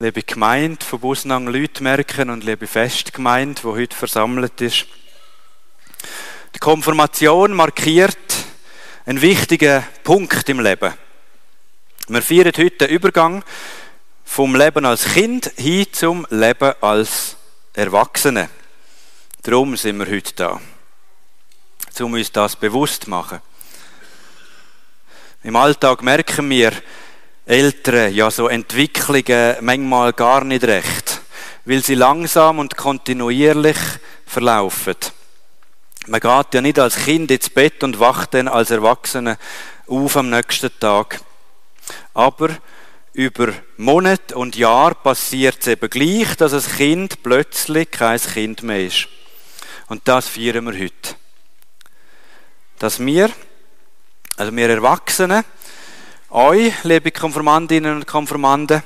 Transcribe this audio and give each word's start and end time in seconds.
liebe 0.00 0.22
Gemeinde 0.22 0.86
von 0.86 1.00
Busnang 1.00 1.46
merken 1.80 2.30
und 2.30 2.44
liebe 2.44 2.68
Festgemeinde, 2.68 3.64
wo 3.64 3.74
heute 3.74 3.96
versammelt 3.96 4.60
ist. 4.60 4.86
Die 6.54 6.60
Konfirmation 6.60 7.52
markiert 7.52 8.16
einen 9.06 9.20
wichtigen 9.20 9.84
Punkt 10.04 10.48
im 10.48 10.60
Leben. 10.60 10.94
Wir 12.06 12.22
feiern 12.22 12.52
heute 12.56 12.86
den 12.86 12.90
Übergang 12.90 13.42
vom 14.24 14.54
Leben 14.54 14.86
als 14.86 15.02
Kind 15.02 15.50
hin 15.56 15.88
zum 15.90 16.28
Leben 16.30 16.74
als 16.80 17.34
Erwachsene. 17.72 18.50
Darum 19.42 19.76
sind 19.76 19.98
wir 19.98 20.06
heute 20.06 20.32
da, 20.36 20.60
um 21.98 22.12
uns 22.12 22.30
das 22.30 22.54
bewusst 22.54 23.02
zu 23.02 23.10
machen. 23.10 23.40
Im 25.42 25.56
Alltag 25.56 26.04
merken 26.04 26.48
wir, 26.50 26.70
Eltern 27.48 28.12
ja 28.12 28.30
so 28.30 28.46
Entwicklungen 28.46 29.56
manchmal 29.62 30.12
gar 30.12 30.44
nicht 30.44 30.64
recht, 30.64 31.22
weil 31.64 31.82
sie 31.82 31.94
langsam 31.94 32.58
und 32.58 32.76
kontinuierlich 32.76 33.78
verlaufen. 34.26 34.96
Man 36.08 36.20
geht 36.20 36.52
ja 36.52 36.60
nicht 36.60 36.78
als 36.78 36.96
Kind 36.96 37.30
ins 37.30 37.48
Bett 37.48 37.82
und 37.82 38.00
wacht 38.00 38.34
dann 38.34 38.48
als 38.48 38.70
Erwachsene 38.70 39.38
auf 39.86 40.18
am 40.18 40.28
nächsten 40.28 40.70
Tag. 40.78 41.22
Aber 42.12 42.50
über 43.14 43.54
Monate 43.78 44.36
und 44.36 44.54
Jahre 44.54 44.94
passiert 44.94 45.56
es 45.60 45.68
eben 45.68 45.88
gleich, 45.88 46.36
dass 46.36 46.52
ein 46.52 46.76
Kind 46.76 47.22
plötzlich 47.22 47.90
kein 47.90 48.20
Kind 48.20 48.62
mehr 48.62 48.84
ist. 48.84 49.08
Und 49.86 50.06
das 50.06 50.28
feiern 50.28 50.66
wir 50.66 50.78
heute. 50.78 51.16
Dass 52.78 53.00
wir, 53.00 53.30
also 54.36 54.54
wir 54.54 54.68
Erwachsenen, 54.68 55.44
euch, 56.30 56.84
liebe 56.84 57.10
Konformandinnen 57.10 57.96
und 57.96 58.06
Konformanden, 58.06 58.82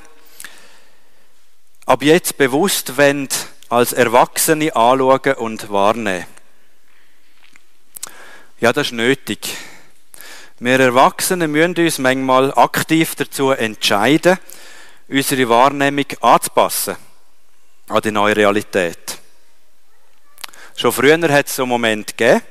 ab 1.86 2.02
jetzt 2.02 2.36
bewusst 2.36 2.96
wendet, 2.96 3.48
als 3.68 3.92
Erwachsene 3.92 4.76
anschauen 4.76 5.34
und 5.34 5.70
wahrnehmen. 5.70 6.26
Ja, 8.60 8.72
das 8.72 8.88
ist 8.88 8.92
nötig. 8.92 9.56
Wir 10.60 10.78
Erwachsene 10.78 11.48
müssen 11.48 11.74
uns 11.76 11.98
manchmal 11.98 12.54
aktiv 12.54 13.16
dazu 13.16 13.50
entscheiden, 13.50 14.38
unsere 15.08 15.48
Wahrnehmung 15.48 16.06
anzupassen 16.20 16.96
an 17.88 18.02
die 18.02 18.12
neue 18.12 18.36
Realität. 18.36 19.18
Schon 20.76 20.92
früher 20.92 21.20
hat 21.20 21.48
es 21.48 21.56
so 21.56 21.62
einen 21.62 21.70
Moment 21.70 22.16
gegeben, 22.16 22.42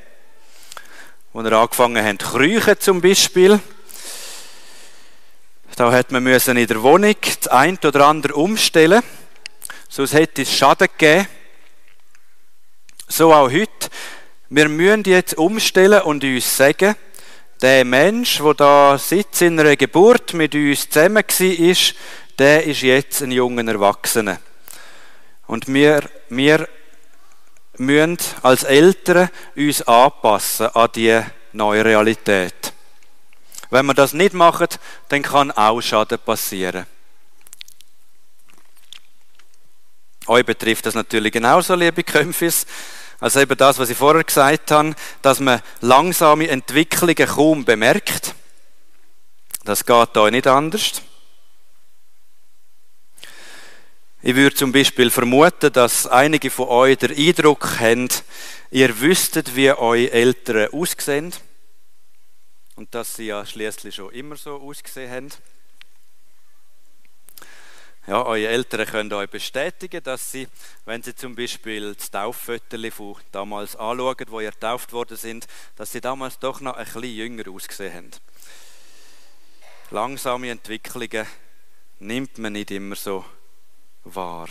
wo 1.31 1.41
wir 1.43 1.53
angefangen 1.53 2.05
haben, 2.05 2.17
kriechen 2.17 2.79
zum 2.79 2.99
Beispiel. 2.99 3.61
Da 5.75 5.91
hat 5.91 6.11
man 6.11 6.23
müssen 6.23 6.57
in 6.57 6.67
der 6.67 6.83
Wohnung 6.83 7.15
das 7.21 7.47
ein 7.47 7.77
oder 7.83 8.05
andere 8.07 8.35
umstellen, 8.35 9.01
sonst 9.87 10.13
hätte 10.13 10.41
es 10.41 10.53
Schaden 10.53 10.87
gegeben. 10.97 11.27
So 13.07 13.33
auch 13.33 13.49
heute. 13.49 13.89
Wir 14.49 14.67
müssen 14.67 15.03
jetzt 15.05 15.37
umstellen 15.37 16.01
und 16.01 16.23
uns 16.23 16.57
sagen, 16.57 16.95
der 17.61 17.85
Mensch, 17.85 18.39
der 18.39 18.53
da 18.53 18.97
seit 18.97 19.33
seiner 19.33 19.75
Geburt 19.77 20.33
mit 20.33 20.55
uns 20.55 20.89
zusammen 20.89 21.23
war, 21.23 21.75
der 22.37 22.63
ist 22.65 22.81
jetzt 22.81 23.21
ein 23.21 23.31
junger 23.31 23.65
Erwachsener. 23.67 24.39
Und 25.47 25.67
wir, 25.67 26.01
wir 26.29 26.67
müssen 27.77 28.17
als 28.41 28.63
Eltern 28.63 29.29
uns 29.55 29.81
anpassen 29.83 30.67
an 30.67 30.89
die 30.95 31.21
neue 31.53 31.85
Realität. 31.85 32.73
Wenn 33.71 33.85
wir 33.85 33.93
das 33.93 34.11
nicht 34.11 34.33
machen, 34.33 34.67
dann 35.07 35.21
kann 35.21 35.49
auch 35.49 35.81
Schaden 35.81 36.19
passieren. 36.19 36.85
Euch 40.27 40.45
betrifft 40.45 40.85
das 40.85 40.93
natürlich 40.93 41.31
genauso, 41.31 41.73
liebe 41.75 42.03
Kämpfis. 42.03 42.67
Also 43.21 43.39
eben 43.39 43.57
das, 43.57 43.79
was 43.79 43.89
ich 43.89 43.97
vorher 43.97 44.25
gesagt 44.25 44.71
habe, 44.71 44.93
dass 45.21 45.39
man 45.39 45.61
langsame 45.79 46.49
Entwicklungen 46.49 47.15
kaum 47.15 47.63
bemerkt. 47.63 48.35
Das 49.63 49.85
geht 49.85 50.17
euch 50.17 50.31
nicht 50.31 50.47
anders. 50.47 51.01
Ich 54.21 54.35
würde 54.35 54.55
zum 54.55 54.73
Beispiel 54.73 55.09
vermuten, 55.09 55.71
dass 55.71 56.07
einige 56.07 56.49
von 56.49 56.67
euch 56.67 56.97
den 56.97 57.17
Eindruck 57.17 57.79
haben, 57.79 58.09
ihr 58.69 58.99
wüsstet, 58.99 59.55
wie 59.55 59.71
eure 59.71 60.11
Eltern 60.11 60.73
aussehen 60.73 61.33
und 62.81 62.95
dass 62.95 63.13
sie 63.13 63.27
ja 63.27 63.45
schließlich 63.45 63.93
schon 63.93 64.11
immer 64.11 64.35
so 64.35 64.55
ausgesehen 64.59 65.11
haben. 65.11 65.29
Ja, 68.07 68.25
eure 68.25 68.47
Eltern 68.47 68.87
können 68.87 69.13
euch 69.13 69.29
bestätigen, 69.29 70.01
dass 70.01 70.31
sie, 70.31 70.47
wenn 70.85 71.03
sie 71.03 71.13
zum 71.15 71.35
Beispiel 71.35 71.93
das 71.93 72.09
Tauffoto 72.09 72.89
von 72.89 73.17
damals 73.31 73.75
anschauen, 73.75 74.25
wo 74.29 74.39
ihr 74.39 74.49
getauft 74.49 74.93
worden 74.93 75.15
sind, 75.15 75.45
dass 75.75 75.91
sie 75.91 76.01
damals 76.01 76.39
doch 76.39 76.59
noch 76.59 76.73
ein 76.73 76.85
bisschen 76.85 77.03
jünger 77.03 77.51
ausgesehen 77.51 77.93
haben. 77.93 78.11
Langsame 79.91 80.49
Entwicklungen 80.49 81.27
nimmt 81.99 82.39
man 82.39 82.53
nicht 82.53 82.71
immer 82.71 82.95
so 82.95 83.23
wahr. 84.05 84.49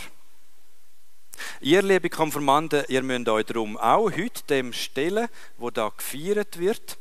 Ihr, 1.59 1.81
liebe 1.81 2.09
Konformanten, 2.09 2.85
ihr 2.87 3.03
müsst 3.03 3.27
euch 3.27 3.45
darum 3.45 3.75
auch 3.75 4.09
heute 4.09 4.43
dem 4.47 4.71
stellen, 4.71 5.27
wo 5.57 5.69
da 5.69 5.89
gefeiert 5.89 6.59
wird. 6.59 6.97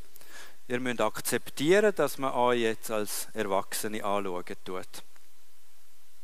Ihr 0.71 0.79
müsst 0.79 1.01
akzeptieren, 1.01 1.93
dass 1.97 2.17
man 2.17 2.33
euch 2.33 2.61
jetzt 2.61 2.93
als 2.93 3.27
Erwachsene 3.35 4.05
anschauen 4.05 4.45
tut. 4.65 5.03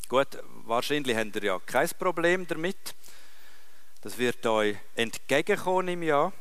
Gut, 0.08 0.38
wahrscheinlich 0.64 1.16
habt 1.16 1.34
ihr 1.34 1.42
ja 1.42 1.58
kein 1.58 1.88
Problem 1.98 2.46
damit. 2.46 2.94
Das 4.02 4.16
wird 4.18 4.46
euch 4.46 4.76
entgegenkommen 4.94 5.88
im 5.88 6.04
Jahr. 6.04 6.32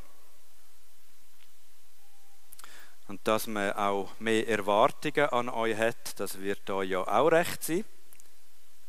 Und 3.07 3.27
dass 3.27 3.47
man 3.47 3.73
auch 3.73 4.11
mehr 4.19 4.47
Erwartungen 4.49 5.27
an 5.29 5.49
euch 5.49 5.75
hat, 5.75 6.19
das 6.19 6.39
wird 6.39 6.69
euch 6.69 6.91
ja 6.91 6.99
auch 6.99 7.29
recht 7.29 7.63
sein. 7.63 7.85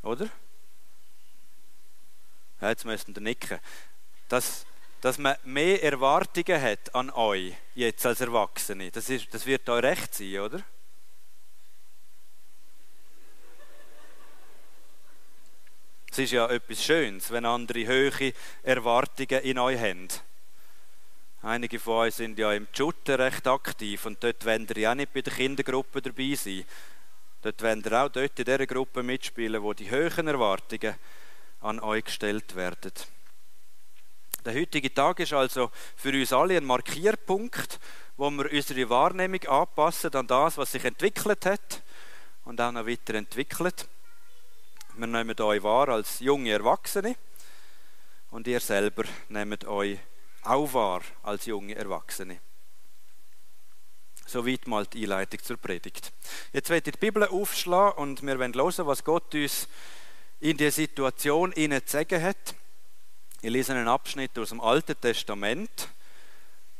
Oder? 0.02 0.28
Ja, 2.60 2.68
jetzt 2.68 2.84
müsst 2.84 3.08
ihr 3.08 3.18
nicken. 3.22 3.60
Das, 4.28 4.66
dass 5.06 5.18
man 5.18 5.36
mehr 5.44 5.84
Erwartungen 5.84 6.60
hat 6.60 6.92
an 6.92 7.10
euch, 7.10 7.54
jetzt 7.76 8.04
als 8.04 8.20
Erwachsene, 8.20 8.90
das, 8.90 9.08
ist, 9.08 9.32
das 9.32 9.46
wird 9.46 9.68
euch 9.68 9.84
recht 9.84 10.12
sein, 10.12 10.40
oder? 10.40 10.60
Es 16.10 16.18
ist 16.18 16.32
ja 16.32 16.50
etwas 16.50 16.82
Schönes, 16.82 17.30
wenn 17.30 17.44
andere 17.44 17.86
hohe 17.86 18.32
Erwartungen 18.64 19.42
in 19.44 19.60
euch 19.60 19.78
haben. 19.78 20.08
Einige 21.40 21.78
von 21.78 21.98
euch 21.98 22.16
sind 22.16 22.36
ja 22.36 22.52
im 22.52 22.66
Schutten 22.72 23.14
recht 23.14 23.46
aktiv 23.46 24.06
und 24.06 24.24
dort 24.24 24.44
wollen 24.44 24.66
ihr 24.70 24.78
ja 24.78 24.94
nicht 24.96 25.12
bei 25.12 25.22
der 25.22 25.32
Kindergruppe 25.32 26.02
dabei 26.02 26.34
sein. 26.34 26.64
Dort 27.42 27.62
wollt 27.62 27.86
ihr 27.86 27.92
auch 27.92 28.08
dort 28.08 28.36
in 28.40 28.44
dieser 28.44 28.66
Gruppe 28.66 29.04
mitspielen, 29.04 29.62
wo 29.62 29.72
die 29.72 29.88
hohen 29.88 30.26
Erwartungen 30.26 30.96
an 31.60 31.78
euch 31.78 32.06
gestellt 32.06 32.56
werden. 32.56 32.90
Der 34.46 34.54
heutige 34.54 34.94
Tag 34.94 35.18
ist 35.18 35.32
also 35.32 35.72
für 35.96 36.10
uns 36.10 36.32
alle 36.32 36.56
ein 36.56 36.64
Markierpunkt, 36.64 37.80
wo 38.16 38.30
wir 38.30 38.52
unsere 38.52 38.88
Wahrnehmung 38.88 39.42
anpassen 39.42 40.14
an 40.14 40.28
das, 40.28 40.56
was 40.56 40.70
sich 40.70 40.84
entwickelt 40.84 41.44
hat 41.46 41.82
und 42.44 42.60
auch 42.60 42.70
noch 42.70 42.86
weiterentwickelt. 42.86 43.88
Wir 44.94 45.08
nehmen 45.08 45.40
euch 45.40 45.62
wahr 45.64 45.88
als 45.88 46.20
junge 46.20 46.52
Erwachsene 46.52 47.16
und 48.30 48.46
ihr 48.46 48.60
selber 48.60 49.02
nehmt 49.30 49.64
euch 49.64 49.98
auch 50.44 50.72
wahr 50.72 51.02
als 51.24 51.46
junge 51.46 51.74
Erwachsene. 51.74 52.38
Soweit 54.26 54.68
mal 54.68 54.86
die 54.86 55.02
Einleitung 55.02 55.42
zur 55.42 55.56
Predigt. 55.56 56.12
Jetzt 56.52 56.70
wird 56.70 56.86
die 56.86 56.92
Bibel 56.92 57.26
aufschlagen 57.26 57.98
und 57.98 58.22
wir 58.22 58.38
werden 58.38 58.54
hören, 58.54 58.86
was 58.86 59.02
Gott 59.02 59.34
uns 59.34 59.66
in 60.38 60.56
die 60.56 60.70
Situation 60.70 61.52
zu 61.52 61.80
sagen 61.84 62.22
hat. 62.22 62.54
Ich 63.46 63.52
lese 63.52 63.74
einen 63.74 63.86
Abschnitt 63.86 64.36
aus 64.40 64.48
dem 64.48 64.60
Alten 64.60 65.00
Testament, 65.00 65.90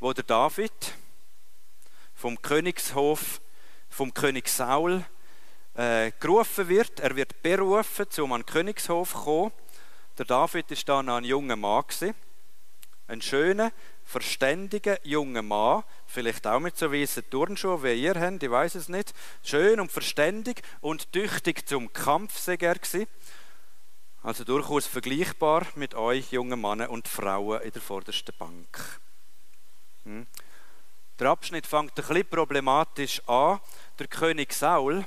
wo 0.01 0.13
der 0.13 0.25
David 0.25 0.73
vom 2.13 2.43
Königshof, 2.43 3.41
vom 3.89 4.13
König 4.13 4.49
Saul 4.49 5.05
äh, 5.77 6.11
gerufen 6.19 6.69
wird. 6.69 6.99
Er 6.99 7.15
wird 7.15 7.41
berufen, 7.41 8.07
um 8.19 8.33
an 8.33 8.41
den 8.41 8.47
Königshof 8.47 9.13
zu 9.13 9.19
kommen. 9.19 9.53
Der 10.19 10.25
David 10.25 10.69
ist 10.73 10.89
dann 10.89 11.09
ein 11.09 11.23
junger 11.23 11.55
Mann 11.55 11.85
gewesen. 11.87 12.17
Ein 13.07 13.23
schöner, 13.23 13.71
verständiger 14.03 14.99
junger 15.07 15.43
Mann, 15.43 15.85
vielleicht 16.09 16.49
auch 16.49 16.59
mit 16.59 16.77
so 16.77 16.93
weißen 16.93 17.31
Turnschuhen 17.31 17.85
wie 17.85 17.93
ihr 17.93 18.21
habt, 18.21 18.43
ich 18.43 18.51
weiß 18.51 18.75
es 18.75 18.89
nicht. 18.89 19.15
Schön 19.45 19.79
und 19.79 19.93
verständig 19.93 20.63
und 20.81 21.13
tüchtig 21.13 21.69
zum 21.69 21.93
Kampf 21.93 22.37
sei 22.37 22.57
er. 22.57 22.75
Also 24.27 24.43
durchaus 24.43 24.89
vergleichbar 24.89 25.65
mit 25.77 25.95
euch, 25.95 26.33
jungen 26.33 26.61
Männern 26.61 26.89
und 26.89 27.07
Frauen 27.07 27.63
in 27.63 27.71
der 27.71 27.81
vordersten 27.81 28.35
Bank. 28.37 29.01
Hm. 30.03 30.27
Der 31.21 31.29
Abschnitt 31.29 31.65
fängt 31.65 31.93
ein 31.93 31.95
bisschen 31.95 32.29
problematisch 32.29 33.23
an. 33.29 33.61
Der 34.01 34.09
König 34.09 34.53
Saul 34.53 35.05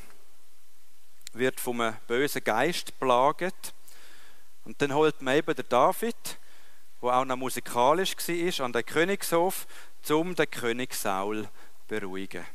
wird 1.33 1.60
vom 1.60 1.94
bösen 2.07 2.45
Geist 2.45 2.98
plagt. 2.98 3.74
Und 4.63 4.81
dann 4.81 4.94
holt 4.94 5.21
man 5.21 5.36
eben 5.36 5.54
den 5.54 5.68
David, 5.68 6.39
der 7.01 7.10
auch 7.10 7.25
noch 7.25 7.36
musikalisch 7.36 8.16
war, 8.16 8.66
an 8.66 8.71
den 8.71 8.86
Königshof, 8.86 9.68
um 10.12 10.33
den 10.33 10.50
König 10.50 10.94
Saul 10.94 11.44
zu 11.44 11.50
beruhigen. 11.89 12.45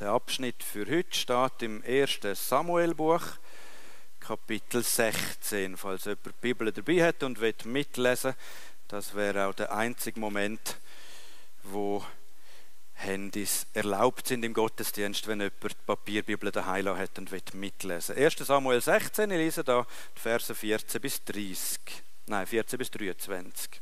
Der 0.00 0.08
Abschnitt 0.08 0.64
für 0.64 0.90
heute 0.90 1.16
steht 1.16 1.62
im 1.62 1.80
1. 1.86 2.18
Samuelbuch, 2.32 3.22
Kapitel 4.18 4.82
16. 4.82 5.76
Falls 5.76 6.06
jemand 6.06 6.26
die 6.26 6.32
Bibel 6.40 6.72
dabei 6.72 7.04
hat 7.06 7.22
und 7.22 7.40
will 7.40 7.54
mitlesen, 7.62 8.34
das 8.88 9.14
wäre 9.14 9.46
auch 9.46 9.54
der 9.54 9.72
einzige 9.72 10.18
Moment, 10.18 10.78
wo 11.62 12.04
Handys 12.94 13.68
erlaubt 13.72 14.26
sind 14.26 14.44
im 14.44 14.52
Gottesdienst, 14.52 15.28
wenn 15.28 15.40
jemand 15.40 15.62
die 15.62 15.86
Papierbibel 15.86 16.50
daheim 16.50 16.98
hat 16.98 17.16
und 17.20 17.30
will 17.30 17.42
mitlesen. 17.52 18.16
1. 18.16 18.34
Samuel 18.38 18.80
16, 18.80 19.30
ich 19.30 19.36
lese 19.36 19.62
da 19.62 19.86
die 20.16 20.20
Verse 20.20 20.52
14 20.52 21.00
bis 21.00 21.22
30. 21.22 21.78
Nein, 22.26 22.48
14 22.48 22.78
bis 22.80 22.90
23. 22.90 23.80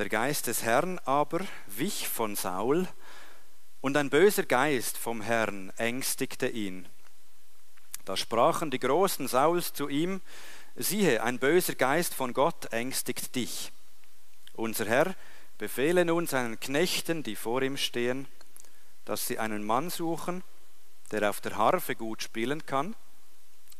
Der 0.00 0.08
Geist 0.08 0.46
des 0.46 0.62
Herrn 0.62 0.98
aber 1.04 1.40
wich 1.66 2.08
von 2.08 2.34
Saul, 2.34 2.88
und 3.82 3.98
ein 3.98 4.08
böser 4.08 4.44
Geist 4.44 4.96
vom 4.96 5.20
Herrn 5.20 5.74
ängstigte 5.76 6.48
ihn. 6.48 6.88
Da 8.06 8.16
sprachen 8.16 8.70
die 8.70 8.78
Großen 8.78 9.28
Sauls 9.28 9.74
zu 9.74 9.90
ihm, 9.90 10.22
siehe, 10.74 11.22
ein 11.22 11.38
böser 11.38 11.74
Geist 11.74 12.14
von 12.14 12.32
Gott 12.32 12.72
ängstigt 12.72 13.34
dich. 13.34 13.72
Unser 14.54 14.86
Herr 14.86 15.14
befehle 15.58 16.06
nun 16.06 16.26
seinen 16.26 16.58
Knechten, 16.58 17.22
die 17.22 17.36
vor 17.36 17.60
ihm 17.60 17.76
stehen, 17.76 18.26
dass 19.04 19.26
sie 19.26 19.38
einen 19.38 19.64
Mann 19.64 19.90
suchen, 19.90 20.42
der 21.10 21.28
auf 21.28 21.42
der 21.42 21.58
Harfe 21.58 21.94
gut 21.94 22.22
spielen 22.22 22.64
kann, 22.64 22.96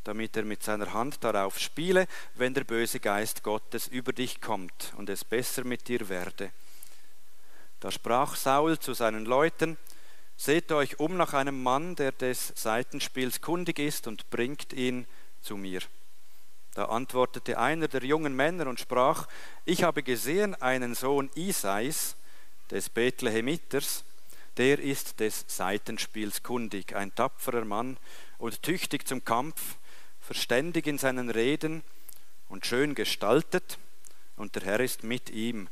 damit 0.04 0.36
er 0.36 0.44
mit 0.44 0.62
seiner 0.62 0.92
Hand 0.92 1.22
darauf 1.22 1.58
spiele, 1.58 2.06
wenn 2.34 2.54
der 2.54 2.64
böse 2.64 3.00
Geist 3.00 3.42
Gottes 3.42 3.88
über 3.88 4.12
dich 4.12 4.40
kommt 4.40 4.92
und 4.96 5.10
es 5.10 5.24
besser 5.24 5.64
mit 5.64 5.88
dir 5.88 6.08
werde. 6.08 6.50
Da 7.80 7.90
sprach 7.90 8.36
Saul 8.36 8.78
zu 8.78 8.94
seinen 8.94 9.24
Leuten, 9.24 9.76
Seht 10.36 10.72
euch 10.72 10.98
um 10.98 11.18
nach 11.18 11.34
einem 11.34 11.62
Mann, 11.62 11.96
der 11.96 12.12
des 12.12 12.54
Seitenspiels 12.56 13.42
kundig 13.42 13.78
ist, 13.78 14.06
und 14.06 14.30
bringt 14.30 14.72
ihn 14.72 15.06
zu 15.42 15.58
mir. 15.58 15.82
Da 16.72 16.86
antwortete 16.86 17.58
einer 17.58 17.88
der 17.88 18.04
jungen 18.04 18.34
Männer 18.34 18.66
und 18.66 18.80
sprach, 18.80 19.28
ich 19.66 19.82
habe 19.82 20.02
gesehen 20.02 20.54
einen 20.54 20.94
Sohn 20.94 21.28
Isais, 21.34 22.16
des 22.70 22.88
Bethlehemiters, 22.88 24.04
der 24.56 24.78
ist 24.78 25.20
des 25.20 25.44
Seitenspiels 25.46 26.42
kundig, 26.42 26.96
ein 26.96 27.14
tapferer 27.14 27.66
Mann 27.66 27.98
und 28.38 28.62
tüchtig 28.62 29.06
zum 29.06 29.24
Kampf, 29.24 29.76
verständig 30.30 30.86
in 30.86 30.96
seinen 30.96 31.28
Reden 31.28 31.82
und 32.48 32.64
schön 32.64 32.94
gestaltet, 32.94 33.80
und 34.36 34.54
der 34.54 34.62
Herr 34.62 34.78
ist 34.78 35.02
mit 35.02 35.28
ihm. 35.30 35.68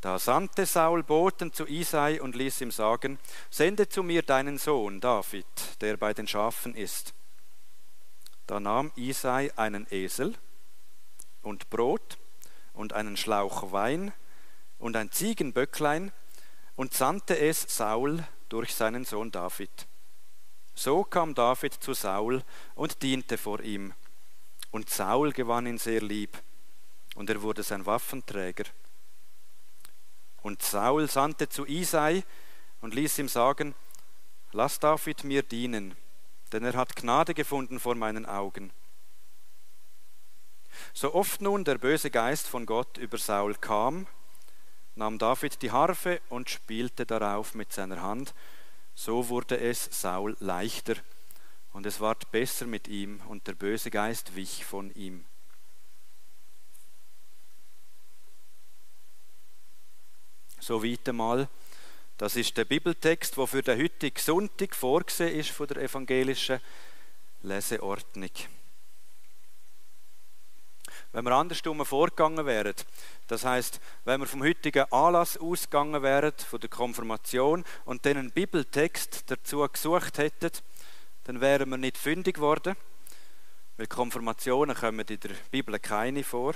Da 0.00 0.20
sandte 0.20 0.66
Saul 0.66 1.02
Boten 1.02 1.52
zu 1.52 1.66
Isai 1.66 2.20
und 2.20 2.36
ließ 2.36 2.60
ihm 2.60 2.70
sagen, 2.70 3.18
sende 3.50 3.88
zu 3.88 4.04
mir 4.04 4.22
deinen 4.22 4.56
Sohn 4.56 5.00
David, 5.00 5.46
der 5.80 5.96
bei 5.96 6.14
den 6.14 6.28
Schafen 6.28 6.76
ist. 6.76 7.12
Da 8.46 8.60
nahm 8.60 8.92
Isai 8.94 9.50
einen 9.56 9.84
Esel 9.90 10.36
und 11.42 11.70
Brot 11.70 12.18
und 12.72 12.92
einen 12.92 13.16
Schlauch 13.16 13.72
Wein 13.72 14.12
und 14.78 14.94
ein 14.94 15.10
Ziegenböcklein 15.10 16.12
und 16.76 16.94
sandte 16.94 17.36
es 17.36 17.62
Saul 17.62 18.22
durch 18.48 18.76
seinen 18.76 19.04
Sohn 19.04 19.32
David. 19.32 19.88
So 20.80 21.04
kam 21.04 21.34
David 21.34 21.74
zu 21.74 21.92
Saul 21.92 22.42
und 22.74 23.02
diente 23.02 23.36
vor 23.36 23.60
ihm. 23.60 23.92
Und 24.70 24.88
Saul 24.88 25.30
gewann 25.30 25.66
ihn 25.66 25.76
sehr 25.76 26.00
lieb, 26.00 26.42
und 27.16 27.28
er 27.28 27.42
wurde 27.42 27.62
sein 27.62 27.84
Waffenträger. 27.84 28.64
Und 30.40 30.62
Saul 30.62 31.06
sandte 31.06 31.50
zu 31.50 31.66
Isai 31.66 32.24
und 32.80 32.94
ließ 32.94 33.18
ihm 33.18 33.28
sagen, 33.28 33.74
Lass 34.52 34.78
David 34.78 35.22
mir 35.22 35.42
dienen, 35.42 35.96
denn 36.50 36.64
er 36.64 36.72
hat 36.72 36.96
Gnade 36.96 37.34
gefunden 37.34 37.78
vor 37.78 37.94
meinen 37.94 38.24
Augen. 38.24 38.72
So 40.94 41.12
oft 41.12 41.42
nun 41.42 41.64
der 41.64 41.76
böse 41.76 42.10
Geist 42.10 42.46
von 42.46 42.64
Gott 42.64 42.96
über 42.96 43.18
Saul 43.18 43.54
kam, 43.54 44.06
nahm 44.94 45.18
David 45.18 45.60
die 45.60 45.72
Harfe 45.72 46.22
und 46.30 46.48
spielte 46.48 47.04
darauf 47.04 47.54
mit 47.54 47.70
seiner 47.70 48.00
Hand, 48.00 48.32
so 48.94 49.28
wurde 49.28 49.58
es 49.58 49.88
Saul 49.90 50.36
leichter, 50.40 50.96
und 51.72 51.86
es 51.86 52.00
ward 52.00 52.30
besser 52.32 52.66
mit 52.66 52.88
ihm, 52.88 53.20
und 53.28 53.46
der 53.46 53.54
böse 53.54 53.90
Geist 53.90 54.34
wich 54.34 54.64
von 54.64 54.92
ihm. 54.94 55.24
So 60.58 60.84
weit 60.84 61.08
einmal. 61.08 61.48
Das 62.18 62.36
ist 62.36 62.56
der 62.56 62.66
Bibeltext, 62.66 63.36
der 63.38 63.46
für 63.46 63.62
den 63.62 63.80
heutigen 63.80 64.20
Sonntag 64.20 64.74
vorgesehen 64.76 65.38
ist 65.40 65.50
von 65.50 65.66
der 65.68 65.78
evangelischen 65.78 66.60
Leseordnung. 67.42 68.30
Wenn 71.12 71.24
wir 71.24 71.32
andersrum 71.32 71.84
vorgegangen 71.84 72.46
wären, 72.46 72.74
das 73.26 73.44
heißt, 73.44 73.80
wenn 74.04 74.20
wir 74.20 74.28
vom 74.28 74.44
heutigen 74.44 74.84
Anlass 74.92 75.36
ausgegangen 75.36 76.02
wären, 76.02 76.32
von 76.38 76.60
der 76.60 76.70
Konfirmation, 76.70 77.64
und 77.84 78.06
dann 78.06 78.16
einen 78.16 78.30
Bibeltext 78.30 79.24
dazu 79.26 79.66
gesucht 79.66 80.18
hätten, 80.18 80.52
dann 81.24 81.40
wären 81.40 81.68
wir 81.68 81.78
nicht 81.78 81.98
fündig 81.98 82.36
geworden, 82.36 82.76
weil 83.76 83.88
Konfirmationen 83.88 84.76
kommen 84.76 85.06
in 85.06 85.20
der 85.20 85.30
Bibel 85.50 85.78
keine 85.80 86.22
vor. 86.22 86.54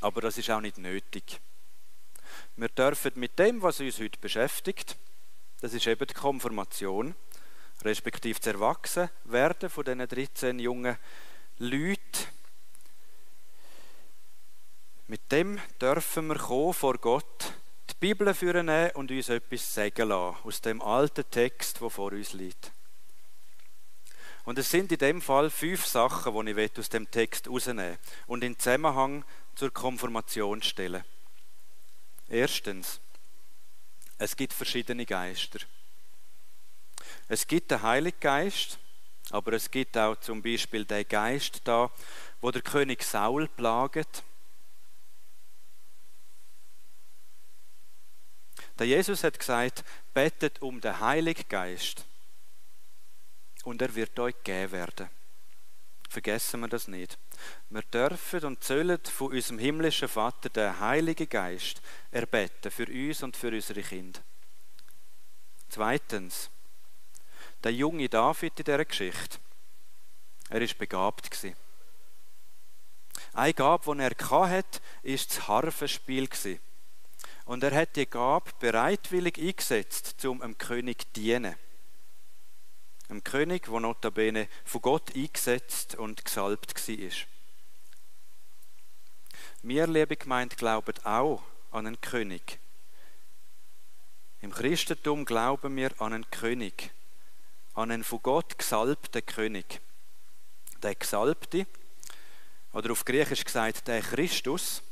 Aber 0.00 0.20
das 0.20 0.38
ist 0.38 0.50
auch 0.50 0.60
nicht 0.60 0.78
nötig. 0.78 1.40
Wir 2.56 2.68
dürfen 2.68 3.12
mit 3.16 3.38
dem, 3.38 3.60
was 3.60 3.80
uns 3.80 3.98
heute 3.98 4.20
beschäftigt, 4.20 4.96
das 5.60 5.74
ist 5.74 5.86
eben 5.86 6.06
die 6.06 6.14
Konfirmation, 6.14 7.14
respektive 7.82 8.38
das 8.38 8.46
Erwachsenwerden 8.46 9.68
von 9.68 9.84
diesen 9.84 10.06
13 10.06 10.58
jungen 10.58 10.96
Leuten, 11.58 12.35
mit 15.08 15.30
dem 15.30 15.60
dürfen 15.80 16.26
wir 16.26 16.36
kommen 16.36 16.74
vor 16.74 16.98
Gott, 16.98 17.52
die 17.90 17.94
Bibel 18.00 18.34
führen 18.34 18.68
und 18.94 19.10
uns 19.10 19.28
etwas 19.28 19.72
sagen 19.72 20.08
lassen 20.08 20.36
aus 20.42 20.60
dem 20.60 20.82
alten 20.82 21.30
Text, 21.30 21.80
der 21.80 21.90
vor 21.90 22.12
uns 22.12 22.32
liegt. 22.32 22.72
Und 24.44 24.58
es 24.58 24.70
sind 24.70 24.92
in 24.92 24.98
dem 24.98 25.22
Fall 25.22 25.50
fünf 25.50 25.86
Sachen, 25.86 26.46
die 26.46 26.60
ich 26.60 26.78
aus 26.78 26.88
dem 26.88 27.10
Text 27.10 27.46
herausnehmen 27.46 27.98
und 28.26 28.42
in 28.44 28.58
Zusammenhang 28.58 29.24
zur 29.54 29.72
Konfirmation 29.72 30.62
stellen. 30.62 31.04
Erstens, 32.28 33.00
es 34.18 34.36
gibt 34.36 34.52
verschiedene 34.52 35.06
Geister. 35.06 35.60
Es 37.28 37.46
gibt 37.46 37.70
den 37.70 37.82
Heiligen 37.82 38.20
Geist, 38.20 38.78
aber 39.30 39.52
es 39.52 39.70
gibt 39.70 39.96
auch 39.96 40.16
zum 40.16 40.42
Beispiel 40.42 40.84
den 40.84 41.06
Geist 41.06 41.60
da, 41.64 41.90
wo 42.40 42.50
der 42.50 42.62
König 42.62 43.02
Saul 43.02 43.48
plagt 43.48 44.24
Der 48.78 48.86
Jesus 48.86 49.24
hat 49.24 49.38
gesagt, 49.38 49.84
betet 50.12 50.60
um 50.60 50.80
den 50.80 51.00
Heiligen 51.00 51.48
Geist 51.48 52.04
und 53.64 53.80
er 53.82 53.94
wird 53.94 54.18
euch 54.18 54.34
gegeben 54.34 54.72
werden. 54.72 55.08
Vergessen 56.08 56.60
wir 56.60 56.68
das 56.68 56.86
nicht. 56.86 57.18
Wir 57.68 57.82
dürfen 57.82 58.44
und 58.44 58.62
sollen 58.62 58.98
von 59.04 59.32
unserem 59.32 59.58
himmlischen 59.58 60.08
Vater 60.08 60.48
den 60.48 60.78
Heiligen 60.78 61.28
Geist 61.28 61.80
erbeten 62.10 62.70
für 62.70 62.86
uns 62.86 63.22
und 63.22 63.36
für 63.36 63.48
unsere 63.48 63.82
Kinder. 63.82 64.20
Zweitens, 65.68 66.50
der 67.64 67.72
junge 67.72 68.08
David 68.08 68.58
in 68.60 68.64
dieser 68.64 68.84
Geschichte, 68.84 69.38
er 70.48 70.62
ist 70.62 70.78
begabt 70.78 71.30
gewesen. 71.30 71.56
Eine 73.32 73.54
Gabe, 73.54 73.96
die 73.96 74.02
er 74.02 74.48
hatte, 74.48 74.80
war 75.02 75.16
das 75.16 75.48
Harfenspiel. 75.48 76.28
Und 77.46 77.62
er 77.62 77.74
hat 77.74 77.94
die 77.94 78.10
Gabe 78.10 78.50
bereitwillig 78.58 79.38
eingesetzt, 79.38 80.24
um 80.24 80.40
dem 80.40 80.58
König 80.58 81.02
zu 81.02 81.08
dienen. 81.22 81.54
Einem 83.08 83.22
König, 83.22 83.66
der 83.66 83.80
notabene 83.80 84.48
von 84.64 84.82
Gott 84.82 85.14
eingesetzt 85.14 85.94
und 85.94 86.24
gesalbt 86.24 86.76
war. 86.88 87.10
Wir, 89.62 89.86
liebe 89.86 90.16
Gemeinde, 90.16 90.56
glauben 90.56 90.94
auch 91.04 91.40
an 91.70 91.86
einen 91.86 92.00
König. 92.00 92.58
Im 94.40 94.50
Christentum 94.50 95.24
glauben 95.24 95.76
wir 95.76 95.92
an 96.00 96.14
einen 96.14 96.30
König, 96.30 96.90
an 97.74 97.92
einen 97.92 98.02
von 98.02 98.22
Gott 98.24 98.58
gesalbten 98.58 99.24
König. 99.24 99.80
Der 100.82 100.96
Gesalbte, 100.96 101.66
oder 102.72 102.90
auf 102.90 103.04
Griechisch 103.04 103.44
gesagt, 103.44 103.86
der 103.86 104.02
Christus, 104.02 104.82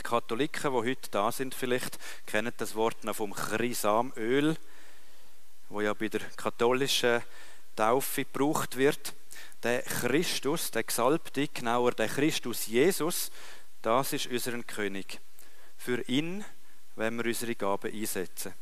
die 0.00 0.08
Katholiken, 0.08 0.72
die 0.72 0.90
heute 0.90 1.10
da 1.10 1.30
sind, 1.30 1.54
vielleicht 1.54 1.98
kennen 2.26 2.52
das 2.56 2.74
Wort 2.74 3.04
noch 3.04 3.16
vom 3.16 3.32
Chrisamöl, 3.32 4.56
wo 5.68 5.80
ja 5.80 5.94
bei 5.94 6.08
der 6.08 6.20
katholischen 6.36 7.22
Taufe 7.76 8.24
gebraucht 8.24 8.76
wird. 8.76 9.14
Der 9.62 9.82
Christus, 9.82 10.70
der 10.70 10.84
Gesalbte, 10.84 11.48
genauer 11.48 11.92
der 11.92 12.08
Christus 12.08 12.66
Jesus, 12.66 13.30
das 13.82 14.12
ist 14.12 14.26
unser 14.26 14.62
König. 14.62 15.20
Für 15.76 16.02
ihn 16.08 16.44
wenn 17.00 17.16
wir 17.16 17.24
unsere 17.24 17.54
Gaben 17.54 17.92
einsetzen. 17.92 18.52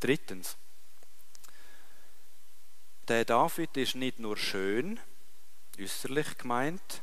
Drittens. 0.00 0.58
Der 3.08 3.24
David 3.24 3.74
ist 3.78 3.94
nicht 3.94 4.18
nur 4.18 4.36
schön, 4.36 5.00
äußerlich 5.80 6.36
gemeint, 6.36 7.02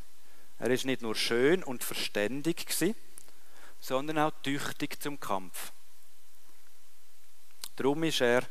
er 0.62 0.70
ist 0.70 0.86
nicht 0.86 1.02
nur 1.02 1.16
schön 1.16 1.64
und 1.64 1.84
verständig 1.84 2.68
gewesen, 2.68 2.96
sondern 3.80 4.20
auch 4.20 4.32
tüchtig 4.44 5.02
zum 5.02 5.20
Kampf. 5.20 5.72
Darum 7.76 8.04
ist 8.04 8.22
er 8.22 8.44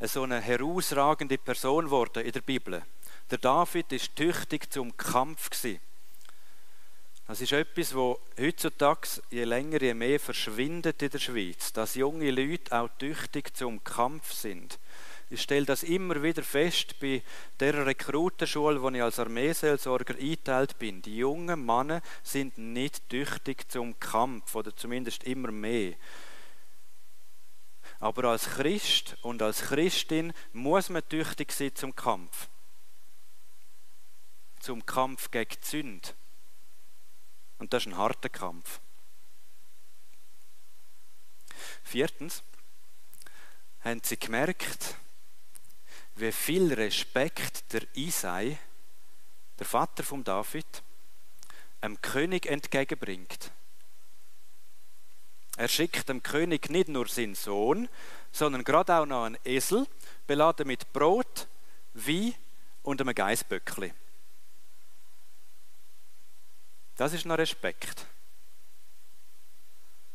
so 0.00 0.22
eine 0.22 0.40
herausragende 0.40 1.38
Person 1.38 1.86
geworden 1.86 2.24
in 2.24 2.30
der 2.30 2.42
Bibel. 2.42 2.84
Der 3.32 3.38
David 3.38 3.90
ist 3.90 4.14
tüchtig 4.14 4.72
zum 4.72 4.96
Kampf 4.96 5.50
gewesen. 5.50 5.80
Das 7.26 7.40
ist 7.40 7.50
etwas, 7.50 7.92
wo 7.96 8.20
heutzutage 8.38 9.20
je 9.30 9.42
länger, 9.42 9.82
je 9.82 9.94
mehr 9.94 10.20
verschwindet 10.20 11.02
in 11.02 11.10
der 11.10 11.18
Schweiz, 11.18 11.72
dass 11.72 11.96
junge 11.96 12.30
Leute 12.30 12.78
auch 12.78 12.90
tüchtig 12.96 13.56
zum 13.56 13.82
Kampf 13.82 14.32
sind. 14.32 14.78
Ich 15.28 15.42
stelle 15.42 15.66
das 15.66 15.82
immer 15.82 16.22
wieder 16.22 16.42
fest 16.42 17.00
bei 17.00 17.22
der 17.58 17.84
Rekrutenschule, 17.84 18.80
wo 18.80 18.90
ich 18.90 19.02
als 19.02 19.18
Armeeseelsorger 19.18 20.14
eingeteilt 20.14 20.78
bin. 20.78 21.02
Die 21.02 21.16
jungen 21.16 21.66
Männer 21.66 22.00
sind 22.22 22.56
nicht 22.58 23.08
tüchtig 23.08 23.68
zum 23.70 23.98
Kampf 23.98 24.54
oder 24.54 24.74
zumindest 24.74 25.24
immer 25.24 25.50
mehr. 25.50 25.94
Aber 27.98 28.24
als 28.24 28.50
Christ 28.50 29.16
und 29.22 29.42
als 29.42 29.62
Christin 29.62 30.32
muss 30.52 30.90
man 30.90 31.08
tüchtig 31.08 31.50
sein 31.50 31.74
zum 31.74 31.96
Kampf. 31.96 32.48
Zum 34.60 34.86
Kampf 34.86 35.30
gegen 35.30 35.56
die 35.60 35.66
Sünde 35.66 36.08
und 37.58 37.72
das 37.72 37.84
ist 37.84 37.92
ein 37.92 37.96
harter 37.96 38.28
Kampf. 38.28 38.80
Viertens 41.82 42.42
haben 43.80 44.00
sie 44.02 44.18
gemerkt, 44.18 44.96
wie 46.16 46.32
viel 46.32 46.72
Respekt 46.72 47.72
der 47.72 47.82
Isai, 47.94 48.58
der 49.58 49.66
Vater 49.66 50.02
von 50.02 50.24
David, 50.24 50.82
einem 51.80 52.00
König 52.00 52.46
entgegenbringt. 52.46 53.52
Er 55.56 55.68
schickt 55.68 56.08
dem 56.08 56.22
König 56.22 56.70
nicht 56.70 56.88
nur 56.88 57.08
seinen 57.08 57.34
Sohn, 57.34 57.88
sondern 58.32 58.64
gerade 58.64 58.94
auch 58.94 59.06
noch 59.06 59.24
einen 59.24 59.38
Esel, 59.44 59.86
beladen 60.26 60.66
mit 60.66 60.92
Brot, 60.92 61.48
Wein 61.94 62.34
und 62.82 63.00
einem 63.00 63.14
Geißböckli. 63.14 63.92
Das 66.96 67.12
ist 67.12 67.26
noch 67.26 67.38
Respekt. 67.38 68.06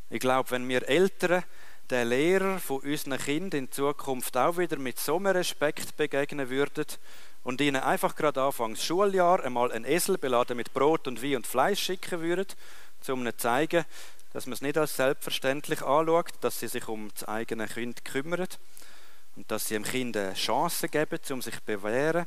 Ich 0.10 0.20
glaube, 0.20 0.52
wenn 0.52 0.68
wir 0.68 0.88
Eltern 0.88 1.44
den 1.92 2.08
Lehrer 2.08 2.60
von 2.60 2.80
unseren 2.80 3.18
Kindern 3.18 3.66
in 3.66 3.72
Zukunft 3.72 4.36
auch 4.38 4.58
wieder 4.58 4.78
mit 4.78 4.98
so 4.98 5.18
einem 5.18 5.28
Respekt 5.28 5.98
begegnen 5.98 6.50
würden 6.50 6.86
und 7.44 7.60
ihnen 7.60 7.82
einfach 7.82 8.16
gerade 8.16 8.42
Anfangs 8.42 8.84
Schuljahr 8.84 9.44
einmal 9.44 9.72
einen 9.72 9.86
Esel 9.86 10.18
beladen 10.18 10.56
mit 10.56 10.74
Brot 10.74 11.08
und 11.08 11.22
Wein 11.22 11.38
und 11.38 11.48
Fleisch 11.48 11.84
schicken 11.84 12.22
würden, 12.22 12.48
um 13.10 13.22
ihnen 13.22 13.34
zu 13.34 13.38
zeigen, 13.38 13.86
dass 14.32 14.46
man 14.46 14.54
es 14.54 14.62
nicht 14.62 14.78
als 14.78 14.96
selbstverständlich 14.96 15.82
anschaut, 15.82 16.32
dass 16.40 16.60
sie 16.60 16.70
sich 16.70 16.88
um 16.88 17.10
das 17.14 17.28
eigene 17.28 17.68
Kind 17.68 18.06
kümmern 18.06 18.48
und 19.36 19.52
dass 19.52 19.68
sie 19.68 19.74
dem 19.74 19.84
Kind 19.84 20.16
eine 20.16 20.34
Chance 20.34 20.88
geben, 20.88 21.20
um 21.32 21.42
sich 21.42 21.56
zu 21.56 21.62
bewähren, 21.66 22.26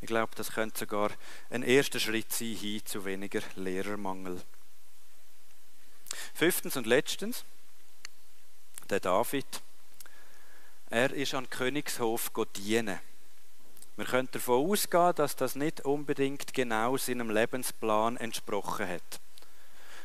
ich 0.00 0.06
glaube, 0.06 0.30
das 0.36 0.52
könnte 0.52 0.78
sogar 0.78 1.10
ein 1.50 1.64
erster 1.64 1.98
Schritt 1.98 2.32
sein 2.32 2.54
hin 2.54 2.82
zu 2.84 3.04
weniger 3.04 3.40
Lehrermangel. 3.56 4.40
Fünftens 6.34 6.76
und 6.76 6.86
letztens, 6.86 7.44
der 8.90 9.00
David. 9.00 9.46
Er 10.90 11.12
ist 11.12 11.34
an 11.34 11.50
Königshof 11.50 12.30
dienen. 12.56 12.98
Wir 13.96 14.04
können 14.04 14.28
davon 14.30 14.70
ausgehen, 14.70 15.14
dass 15.16 15.36
das 15.36 15.54
nicht 15.54 15.84
unbedingt 15.84 16.54
genau 16.54 16.96
seinem 16.96 17.30
Lebensplan 17.30 18.16
entsprochen 18.16 18.88
hat. 18.88 19.20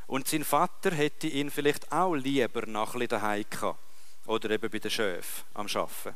Und 0.08 0.28
sein 0.28 0.44
Vater 0.44 0.92
hätte 0.92 1.28
ihn 1.28 1.52
vielleicht 1.52 1.92
auch 1.92 2.16
lieber 2.16 2.66
nach 2.66 2.96
daheim 3.08 3.46
gehabt. 3.50 3.80
Oder 4.26 4.50
eben 4.52 4.70
bei 4.70 4.80
den 4.80 4.92
Schöfen 4.92 5.44
am 5.54 5.68
Arbeiten 5.68 6.16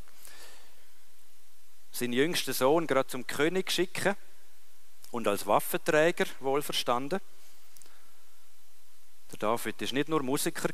seinen 1.98 2.14
jüngsten 2.14 2.54
Sohn 2.54 2.88
gerade 2.88 3.08
zum 3.08 3.26
König 3.26 3.72
schicken 3.72 4.16
und 5.12 5.28
als 5.28 5.48
Waffenträger 5.48 6.26
wohlverstanden. 6.40 7.20
Der 9.32 9.40
David 9.40 9.82
ist 9.82 9.94
nicht 9.94 10.10
nur 10.10 10.24
Musiker 10.24 10.70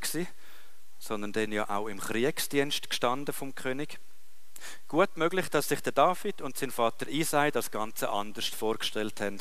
sondern 1.03 1.33
dann 1.33 1.51
ja 1.51 1.69
auch 1.69 1.87
im 1.87 1.99
Kriegsdienst 1.99 2.89
gestanden 2.89 3.33
vom 3.33 3.53
König. 3.53 3.99
Gut 4.87 5.17
möglich, 5.17 5.49
dass 5.49 5.67
sich 5.67 5.81
der 5.81 5.91
David 5.91 6.41
und 6.41 6.57
sein 6.57 6.71
Vater 6.71 7.09
Isai 7.09 7.51
das 7.51 7.71
Ganze 7.71 8.09
anders 8.09 8.47
vorgestellt 8.47 9.19
haben. 9.19 9.37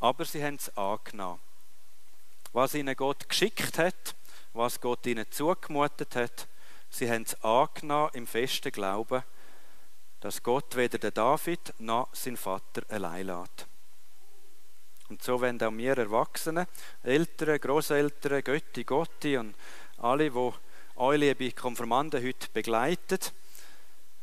Aber 0.00 0.24
sie 0.24 0.44
haben 0.44 0.56
es 0.56 0.76
angenommen. 0.76 1.38
Was 2.52 2.74
ihnen 2.74 2.96
Gott 2.96 3.28
geschickt 3.28 3.78
hat, 3.78 4.16
was 4.54 4.80
Gott 4.80 5.06
ihnen 5.06 5.30
zugemutet 5.30 6.16
hat, 6.16 6.48
sie 6.90 7.08
haben 7.08 7.22
es 7.22 7.40
angenommen 7.44 8.10
im 8.14 8.26
festen 8.26 8.72
Glauben, 8.72 9.22
dass 10.18 10.42
Gott 10.42 10.74
weder 10.74 10.98
den 10.98 11.14
David 11.14 11.74
noch 11.78 12.12
seinen 12.12 12.36
Vater 12.36 12.82
allein 12.88 13.26
lässt. 13.26 13.68
Und 15.08 15.22
so 15.22 15.40
werden 15.40 15.62
auch 15.62 15.76
wir 15.76 15.96
Erwachsenen, 15.96 16.66
Eltern, 17.04 17.60
Großeltern, 17.60 18.42
Götti, 18.42 18.82
Gotti 18.82 19.36
und 19.36 19.54
alle, 19.98 20.30
die 20.30 20.52
eure 20.96 21.16
liebe 21.16 21.52
Konfirmanden 21.52 22.22
heute 22.22 22.48
begleiten, 22.52 23.18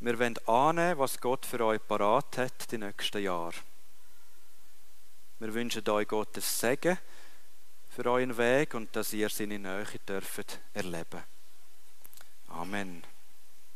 wir 0.01 0.17
wollen 0.17 0.37
annehmen, 0.47 0.99
was 0.99 1.19
Gott 1.19 1.45
für 1.45 1.65
euch 1.65 1.85
parat 1.85 2.37
hat 2.37 2.71
die 2.71 2.77
nächsten 2.77 3.21
Jahre. 3.21 3.55
Wir 5.39 5.53
wünschen 5.53 5.87
euch 5.89 6.07
Gottes 6.07 6.59
Segen 6.59 6.97
für 7.89 8.05
euren 8.05 8.37
Weg 8.37 8.73
und 8.75 8.95
dass 8.95 9.13
ihr 9.13 9.29
seine 9.29 9.59
Nähe 9.59 9.85
dürft 10.07 10.59
erleben. 10.73 11.23
Amen. 12.47 13.03